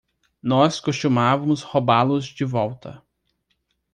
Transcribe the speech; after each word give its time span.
Nós 0.41 0.79
costumávamos 0.79 1.61
roubá-los 1.61 2.25
de 2.29 2.43
volta. 2.43 3.03